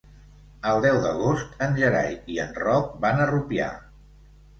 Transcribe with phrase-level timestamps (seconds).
[0.69, 3.69] El deu d'agost en Gerai i en Roc van a Rupià.